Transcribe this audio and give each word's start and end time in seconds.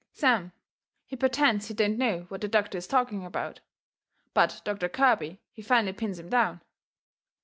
Sam, 0.13 0.51
he 1.05 1.15
pertends 1.15 1.67
he 1.67 1.75
don't 1.75 1.99
know 1.99 2.21
what 2.29 2.41
the 2.41 2.47
doctor 2.47 2.75
is 2.75 2.87
talking 2.87 3.23
about. 3.23 3.59
But 4.33 4.59
Doctor 4.65 4.89
Kirby 4.89 5.41
he 5.51 5.61
finally 5.61 5.93
pins 5.93 6.17
him 6.17 6.27
down. 6.31 6.61